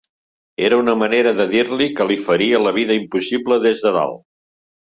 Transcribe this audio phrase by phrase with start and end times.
[0.69, 4.21] Era una manera de dir-li que li faria la vida impossible des de dalt.